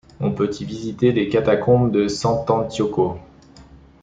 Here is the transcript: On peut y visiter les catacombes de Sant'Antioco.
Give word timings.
On 0.19 0.31
peut 0.31 0.49
y 0.59 0.65
visiter 0.65 1.11
les 1.11 1.29
catacombes 1.29 1.91
de 1.91 2.07
Sant'Antioco. 2.07 3.19